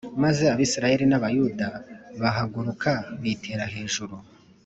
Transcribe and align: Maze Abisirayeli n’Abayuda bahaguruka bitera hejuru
Maze 0.23 0.43
Abisirayeli 0.53 1.05
n’Abayuda 1.07 1.67
bahaguruka 2.21 2.91
bitera 3.21 3.63
hejuru 3.75 4.15